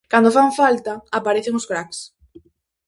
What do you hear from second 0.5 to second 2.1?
falta, aparecen os cracks.